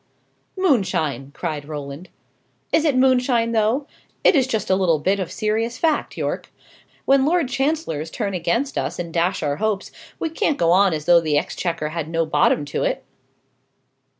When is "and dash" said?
8.97-9.43